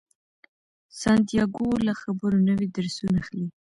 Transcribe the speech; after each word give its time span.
سانتیاګو 1.01 1.67
له 1.87 1.93
خبرو 2.01 2.37
نوي 2.49 2.67
درسونه 2.75 3.17
اخلي. 3.23 3.47